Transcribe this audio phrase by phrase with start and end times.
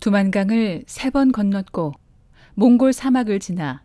[0.00, 1.92] 두만강을 세 번 건넜고
[2.56, 3.82] 몽골 사막을 지나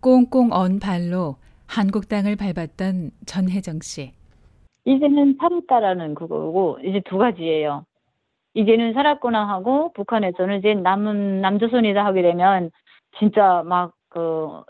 [0.00, 4.12] 꽁꽁 언 발로 한국 땅을 밟았던 전혜정 씨.
[4.84, 7.84] 이제는 살았다라는 그거고 이제 두 가지예요.
[8.54, 12.70] 이제는 살았구나 하고 북한에서는 이제 남은 남조선이다 하게 되면
[13.18, 14.62] 진짜 막 그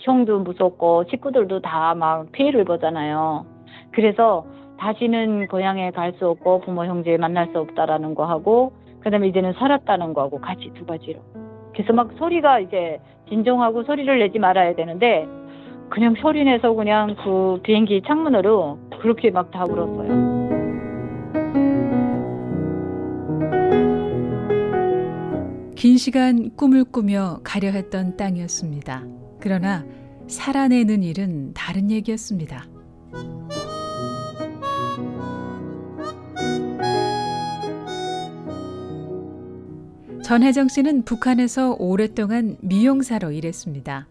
[0.00, 3.44] 형도 무섭고 식구들도 다 막 피해를 보잖아요.
[3.92, 4.46] 그래서
[4.78, 8.72] 다시는 고향에 갈 수 없고 부모 형제 만날 수 없다라는 거 하고
[9.04, 11.20] 그다음에 이제는 살았다는 거하고 같이 두 가지로.
[11.74, 15.28] 그래서 막 소리가 이제 진정하고 소리를 내지 말아야 되는데
[15.90, 20.44] 그냥 소리 내서 그냥 그 비행기 창문으로 그렇게 막 다 울었어요.
[25.76, 29.02] 긴 시간 꿈을 꾸며 가려 했던 땅이었습니다.
[29.40, 29.84] 그러나
[30.26, 32.64] 살아내는 일은 다른 얘기였습니다.
[40.24, 44.06] 전해정 씨는 북한에서 오랫동안 미용사로 일했습니다.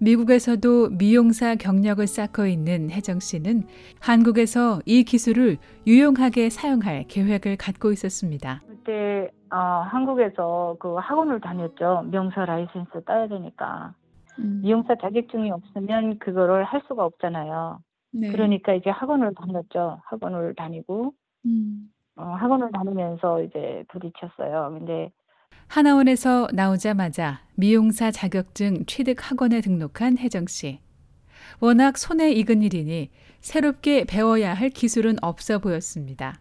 [0.00, 3.62] 미국에서도 미용사 경력을 쌓고 있는 해정 씨는
[4.00, 8.62] 한국에서 이 기술을 유용하게 사용할 계획을 갖고 있었습니다.
[8.66, 12.02] 그때 어, 한국에서 그 학원을 다녔죠.
[12.10, 13.94] 미용사 라이센스 따야 되니까.
[14.40, 14.60] 음.
[14.64, 17.78] 미용사 자격증이 없으면 그거를 할 수가 없잖아요.
[18.10, 18.32] 네.
[18.32, 20.00] 그러니까 이제 학원을 다녔죠.
[20.06, 21.12] 학원을 다니고
[21.46, 21.92] 음.
[22.16, 24.76] 어, 학원을 다니면서 이제 부딪혔어요.
[24.76, 25.12] 근데
[25.68, 30.78] 하나원에서 나오자마자 미용사 자격증 취득 학원에 등록한 해정 씨.
[31.60, 36.34] 워낙 손에 익은 일이니 새롭게 배워야 할 기술은 없어 보였습니다.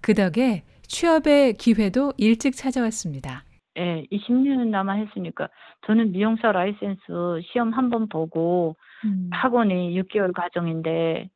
[0.00, 3.44] 그 덕에 취업의 기회도 일찍 찾아왔습니다.
[3.78, 5.48] 예, 20년 넘어 했으니까
[5.86, 7.02] 저는 미용사 라이센스
[7.52, 9.28] 시험 한 번 보고 음.
[9.32, 11.28] 학원이 6개월 과정인데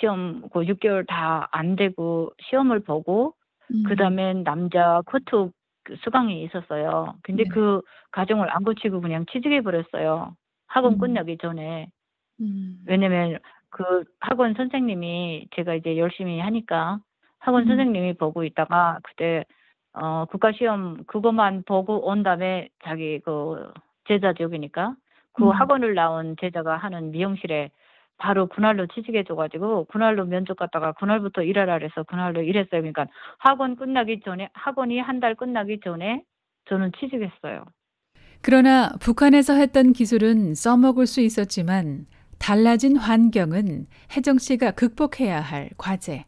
[0.00, 3.34] 시험 그 6개월 다 안 되고 시험을 보고
[3.72, 3.82] 음.
[3.88, 5.50] 그다음에 남자 코트
[5.86, 7.14] 그 수강이 있었어요.
[7.22, 7.48] 근데 네.
[7.48, 10.34] 그 과정을 안 고치고 그냥 취직해 버렸어요.
[10.66, 10.98] 학원 음.
[10.98, 11.88] 끝나기 전에.
[12.40, 12.80] 음.
[12.86, 13.38] 왜냐면
[13.70, 16.98] 그 학원 선생님이 제가 이제 열심히 하니까
[17.38, 17.68] 학원 음.
[17.68, 19.44] 선생님이 보고 있다가 그때
[19.92, 23.72] 어 국가 시험 그것만 보고 온 다음에 자기 그
[24.08, 24.96] 제자 지옥이니까
[25.34, 25.50] 그 음.
[25.50, 27.70] 학원을 나온 제자가 하는 미용실에
[28.18, 32.80] 바로 그날로 취직해 줘가지고 그날로 면접 갔다가 그날부터 일하라 그래서 그날로 일했어요.
[32.80, 33.06] 그러니까
[33.38, 36.22] 학원 끝나기 전에 학원이 한 달 끝나기 전에
[36.68, 37.64] 저는 취직했어요.
[38.42, 42.06] 그러나 북한에서 했던 기술은 써먹을 수 있었지만
[42.38, 46.24] 달라진 환경은 혜정 씨가 극복해야 할 과제.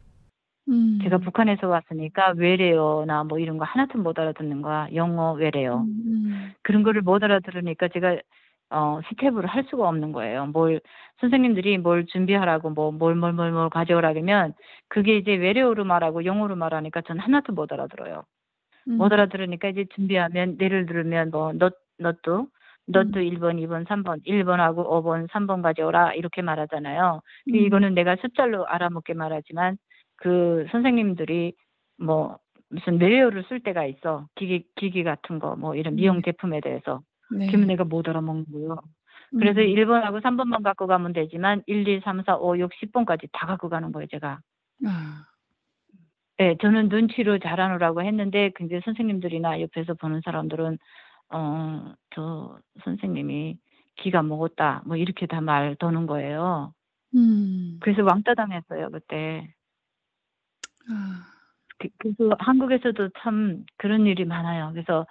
[0.68, 0.98] 음.
[1.02, 4.88] 제가 북한에서 왔으니까 외래어나 뭐 이런 거 하나도 못 알아듣는 거야.
[4.94, 5.78] 영어 외래어.
[5.82, 6.02] 음.
[6.06, 6.52] 음.
[6.62, 8.18] 그런 거를 못 알아들으니까 제가
[8.70, 10.46] 어 스텝을 할 수가 없는 거예요.
[10.46, 10.80] 뭘
[11.20, 14.54] 선생님들이 뭘 준비하라고 뭐 뭘 뭘 뭘 뭘 가져오라 그러면
[14.88, 18.24] 그게 이제 외래어로 말하고 영어로 말하니까 전 하나도 못 알아들어요.
[18.88, 18.96] 음.
[18.98, 22.48] 못 알아들으니까 이제 준비하면 예를 들면 뭐 넛, 넛도
[22.88, 23.24] 넛도 음.
[23.24, 27.20] 1번, 2번, 3번, 1번하고 5번, 3번 가져오라 이렇게 말하잖아요.
[27.50, 27.56] 그 음.
[27.56, 29.76] 이거는 내가 숫자로 알아먹게 말하지만
[30.16, 31.54] 그 선생님들이
[31.98, 32.38] 뭐
[32.70, 34.26] 무슨 외래어를 쓸 때가 있어.
[34.36, 36.22] 기기 기기 같은 거 뭐 이런 미용 네.
[36.32, 37.00] 제품에 대해서.
[37.30, 37.46] 네.
[37.48, 38.76] 그러면 내가 못 알아먹는 거예요.
[39.38, 39.66] 그래서 음.
[39.66, 43.92] 1번하고 3번만 갖고 가면 되지만 1, 2, 3, 4, 5, 6, 10번까지 다 갖고 가는
[43.92, 44.40] 거예요, 제가.
[44.86, 45.24] 아.
[46.38, 50.78] 네, 저는 눈치로 잘하느라고 했는데 근데 선생님들이나 옆에서 보는 사람들은
[51.30, 53.58] 어, 저 선생님이
[53.96, 54.82] 기가 먹었다.
[54.86, 56.74] 뭐 이렇게 다 말 도는 거예요.
[57.16, 57.78] 음.
[57.82, 59.52] 그래서 왕따 당했어요, 그때.
[60.90, 61.24] 아.
[61.78, 64.70] 그, 그래서 한국에서도 참 그런 일이 많아요.
[64.72, 65.06] 그래서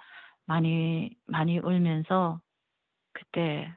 [0.48, 2.40] 많이 많이 울면서
[3.12, 3.70] 그때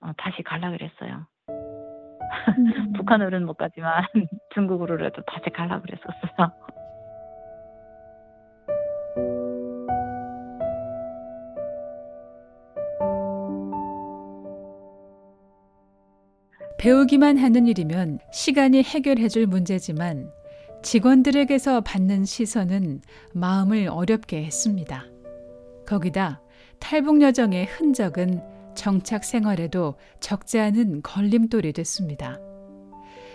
[0.00, 1.26] 어, 다시 갈라 그랬어요.
[1.48, 2.92] 음.
[2.96, 4.04] 북한으로는 못 가지만
[4.54, 6.52] 중국으로라도 다시 갈라 그랬었어요.
[16.78, 20.30] 배우기만 하는 일이면 시간이 해결해 줄 문제지만
[20.82, 23.02] 직원들에게서 받는 시선은
[23.34, 25.04] 마음을 어렵게 했습니다.
[25.90, 26.40] 거기다
[26.78, 28.40] 탈북 여정의 흔적은
[28.76, 32.38] 정착 생활에도 적지 않은 걸림돌이 됐습니다.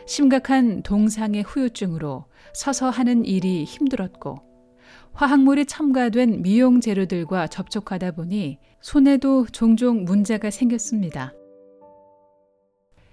[0.08, 2.24] 심각한 동상의 후유증으로
[2.54, 4.38] 서서 하는 일이 힘들었고
[5.14, 11.34] 화학물이 첨가된 미용 재료들과 접촉하다 보니 손에도 종종 문제가 생겼습니다.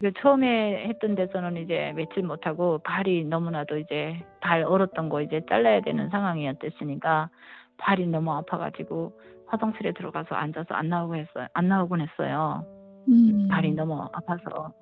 [0.01, 5.81] 그 처음에 했던 데서는 이제 며칠 못하고 발이 너무나도 이제 발 얼었던 거 이제 잘라야
[5.81, 7.31] 되는 상황이었으니까
[7.79, 9.13] 발이 너무 아파가지고
[9.47, 11.47] 화장실에 들어가서 앉아서 안 나오고 했어요.
[11.53, 12.65] 안 나오곤 했어요.
[13.09, 13.49] 음.
[13.49, 14.73] 발이 너무 아파서.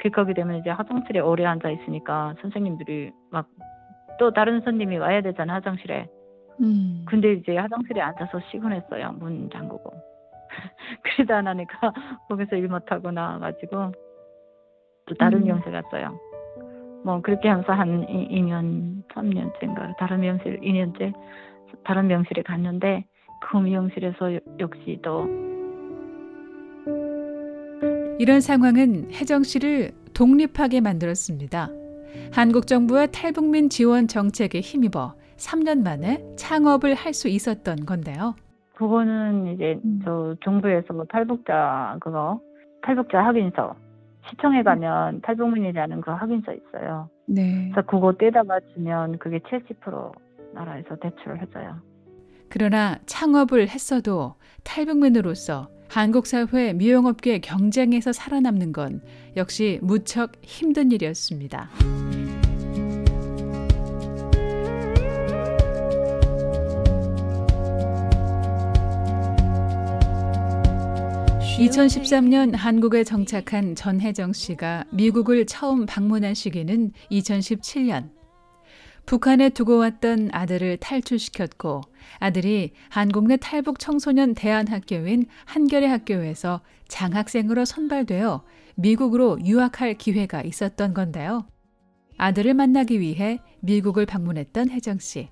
[0.00, 3.46] 그 거기 되면 이제 화장실에 오래 앉아 있으니까 선생님들이 막
[4.18, 6.08] 또 다른 손님이 와야 되잖아 화장실에.
[6.60, 7.04] 음.
[7.06, 9.12] 근데 이제 화장실에 앉아서 시근했어요.
[9.12, 9.92] 문 잠그고.
[11.02, 11.78] 그러다 나니까
[12.28, 13.92] 거기서 일 못하고 나와가지고
[15.06, 15.44] 또 다른 음.
[15.44, 16.18] 미용실 갔어요.
[17.04, 21.14] 뭐 그렇게 하면서 한 2, 년 3년째인가 다른 미용실 2년째
[21.84, 23.04] 다른 미용실에 갔는데
[23.40, 25.26] 그 미용실에서 여- 역시 또
[28.18, 31.70] 이런 상황은 혜정 씨를 독립하게 만들었습니다.
[32.32, 38.34] 한국 정부의 탈북민 지원 정책에 힘입어 3년 만에 창업을 할 수 있었던 건데요.
[38.74, 40.00] 그거는 이제 음.
[40.04, 42.40] 저 정부에서 뭐 탈북자 그거
[42.82, 43.74] 탈북자 확인서
[44.30, 47.08] 시청에 가면 탈북민이라는 그 확인서 있어요.
[47.26, 47.70] 네.
[47.72, 50.12] 그래서 그거 떼다가 주면 그게 70%
[50.54, 51.82] 나라에서 대출을 해줘요.
[52.48, 54.34] 그러나 창업을 했어도
[54.64, 59.02] 탈북민으로서 한국 사회 미용업계 경쟁에서 살아남는 건
[59.36, 61.70] 역시 무척 힘든 일이었습니다.
[71.58, 78.17] (2013년) 한국에 정착한 전혜정 씨가 미국을 처음 방문한 시기는 (2017년)
[79.08, 81.80] 북한에 두고 왔던 아들을 탈출시켰고
[82.18, 88.44] 아들이 한국 내 탈북 청소년 대안학교인 한겨레 학교에서 장학생으로 선발되어
[88.74, 91.46] 미국으로 유학할 기회가 있었던 건데요.
[92.18, 95.30] 아들을 만나기 위해 미국을 방문했던 혜정 씨.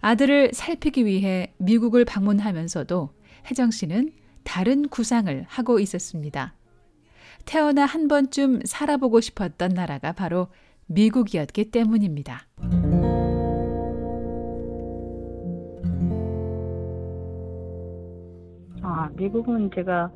[0.00, 3.10] 아들을 살피기 위해 미국을 방문하면서도
[3.50, 4.12] 혜정 씨는
[4.44, 6.54] 다른 구상을 하고 있었습니다.
[7.46, 10.46] 태어나 한 번쯤 살아보고 싶었던 나라가 바로
[10.90, 12.40] 미국이었기 때문입니다.
[18.82, 20.10] 아, 미국은 제가,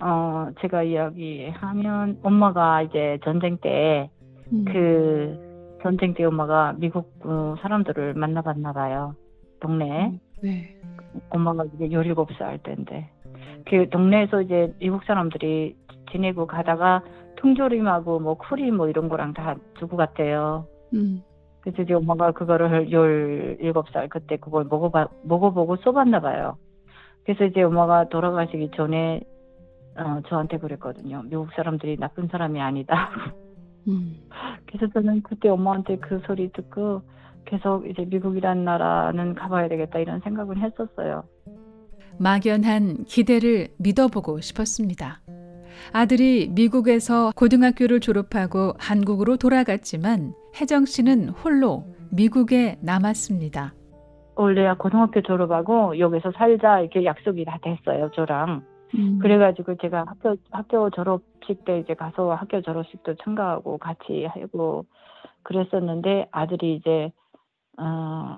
[0.00, 4.10] 어, 제가 이야기하면 엄마가 이제 전쟁 때,
[4.52, 4.64] 음.
[4.64, 9.16] 그, 전쟁 때 엄마가 미국 어, 사람들을 만나봤나 봐요.
[9.60, 10.20] 동네에.
[10.42, 10.76] 네.
[11.30, 13.10] 엄마가 이제 17살 때인데.
[13.68, 15.76] 그 동네에서 이제 미국 사람들이
[16.12, 17.02] 지내고 가다가
[17.42, 20.66] 통조림하고 뭐 쿠리 뭐 이런 거랑 다 두고 갔대요.
[20.94, 21.22] 음.
[21.60, 26.56] 그래서 이제 엄마가 그거를 17살 그때 그걸 먹어봐, 먹어보고 써봤나 봐요.
[27.24, 29.20] 그래서 이제 엄마가 돌아가시기 전에
[29.96, 31.22] 어, 저한테 그랬거든요.
[31.24, 33.10] 미국 사람들이 나쁜 사람이 아니다.
[33.88, 34.16] 음.
[34.66, 37.02] 그래서 저는 그때 엄마한테 그 소리 듣고
[37.44, 41.24] 계속 이제 미국이라는 나라는 가봐야 되겠다 이런 생각을 했었어요.
[42.18, 45.21] 막연한 기대를 믿어보고 싶었습니다.
[45.92, 53.72] 아들이 미국에서 고등학교를 졸업하고 한국으로 돌아갔지만 혜정 씨는 홀로 미국에 남았습니다.
[54.34, 58.62] 원래 고등학교 졸업하고 여기서 살자 이렇게 약속이 다 됐어요, 저랑.
[58.94, 59.18] 음.
[59.20, 64.84] 그래가지고 제가 학교 학교 졸업식 때 이제 가서 학교 졸업식도 참가하고 같이 하고
[65.42, 67.10] 그랬었는데 아들이 이제
[67.78, 67.84] 어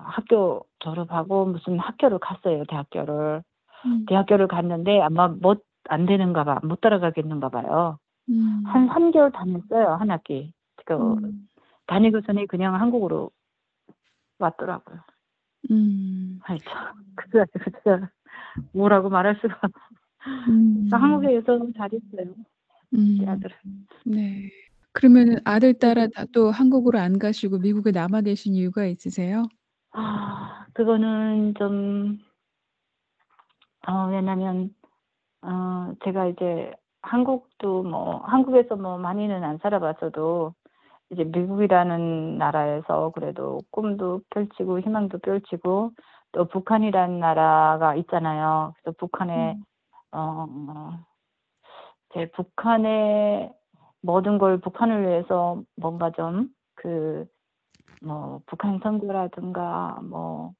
[0.05, 3.43] 학교 졸업하고 무슨 학교를 갔어요 대학교를
[3.85, 4.05] 음.
[4.07, 7.99] 대학교를 갔는데 아마 못 안 되는가 봐 못 따라가겠는가 봐요
[8.29, 8.63] 음.
[8.65, 10.53] 한 3개월 다녔어요 한 학기
[10.85, 11.47] 그 음.
[11.87, 13.31] 다니고서는 그냥 한국으로
[14.39, 14.99] 왔더라고요
[15.71, 16.39] 음.
[16.43, 18.09] 아이 참 그래가지고 진짜
[18.73, 19.59] 뭐라고 말할 수가
[20.49, 20.87] 음.
[20.91, 22.33] 한국에서 잘했어요
[22.93, 23.17] 음.
[23.19, 23.55] 제 아들은
[24.05, 24.49] 네.
[24.93, 29.43] 그러면 아들 따라 다또 한국으로 안 가시고 미국에 남아 계신 이유가 있으세요?
[29.91, 32.17] 아, 그거는 좀,
[33.85, 34.73] 어, 왜냐면,
[35.45, 40.53] 어, 제가 이제 한국도 뭐, 한국에서 뭐 많이는 안 살아봤어도,
[41.11, 45.91] 이제 미국이라는 나라에서 그래도 꿈도 펼치고 희망도 펼치고,
[46.31, 48.73] 또 북한이라는 나라가 있잖아요.
[48.81, 49.63] 그래서 북한에, 음.
[50.11, 50.99] 어, 어,
[52.13, 53.53] 제 북한의
[54.01, 57.25] 모든 걸 북한을 위해서 뭔가 좀, 그,
[58.01, 60.53] 뭐 북한 선거라든가 뭐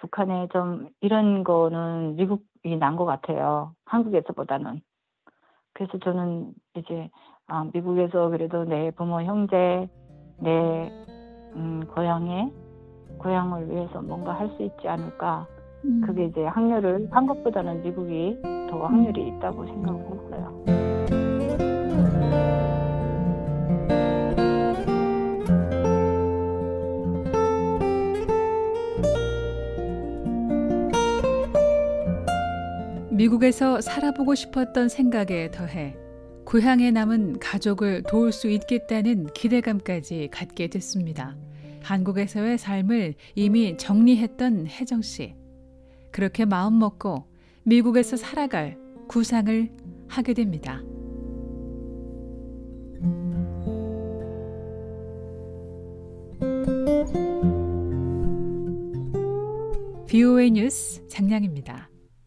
[0.00, 3.74] 북한에 좀 이런 거는 미국이 난 것 같아요.
[3.84, 4.80] 한국에서보다는.
[5.74, 7.10] 그래서 저는 이제
[7.46, 9.88] 아, 미국에서 그래도 내 부모 형제
[10.38, 10.90] 내
[11.56, 12.50] 음, 고향에
[13.18, 15.46] 고향을 위해서 뭔가 할 수 있지 않을까.
[15.84, 16.02] 음.
[16.04, 18.40] 그게 이제 확률을 한국보다는 미국이
[18.70, 20.79] 더 확률이 있다고 생각했어요.
[33.20, 35.94] 미국에서 살아보고 싶었던 생각에 더해
[36.46, 41.36] 고향에 남은 가족을 도울 수 있겠다는 기대감까지 갖게 됐습니다.
[41.82, 45.34] 한국에서의 삶을 이미 정리했던 혜정 씨.
[46.10, 47.26] 그렇게 마음 먹고
[47.64, 49.70] 미국에서 살아갈 구상을
[50.08, 50.82] 하게 됩니다.
[60.08, 61.89] BOA 뉴스 장량입니다.